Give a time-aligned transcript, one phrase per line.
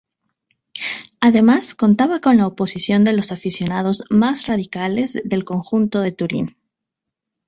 [1.19, 6.57] Además, contaba con la oposición de los aficionados más radicales del conjunto de Turín.